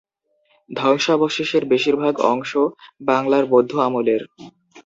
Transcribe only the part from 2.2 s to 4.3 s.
অংশ বাংলার বৌদ্ধ আমলের।